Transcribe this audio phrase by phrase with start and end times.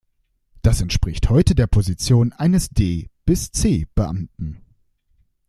[0.63, 4.63] Das entspricht heute der Position eines D- bis C-Beamten.